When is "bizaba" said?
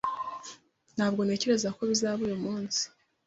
1.91-2.21